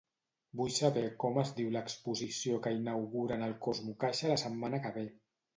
[0.61, 5.07] Vull saber com es diu l'exposició que inauguren al CosmoCaixa la setmana que ve.